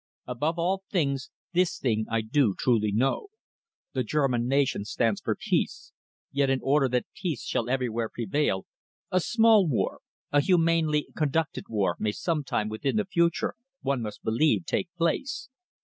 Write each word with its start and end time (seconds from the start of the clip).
Above 0.25 0.57
all 0.57 0.81
things, 0.89 1.29
this 1.53 1.77
thing 1.77 2.07
I 2.09 2.21
do 2.21 2.55
truly 2.57 2.91
know. 2.91 3.27
The 3.93 4.03
German 4.03 4.47
nation 4.47 4.83
stands 4.83 5.21
for 5.21 5.37
peace. 5.39 5.91
Yet 6.31 6.49
in 6.49 6.59
order 6.63 6.89
that 6.89 7.05
peace 7.15 7.43
shall 7.43 7.69
everywhere 7.69 8.09
prevail, 8.11 8.65
a 9.11 9.19
small 9.19 9.67
war, 9.67 9.99
a 10.31 10.41
humanely 10.41 11.09
conducted 11.15 11.65
war, 11.69 11.97
may 11.99 12.13
sometime 12.13 12.67
within 12.67 12.95
the 12.95 13.05
future, 13.05 13.53
one 13.83 14.01
must 14.01 14.23
believe, 14.23 14.65
take 14.65 14.89
place. 14.97 15.49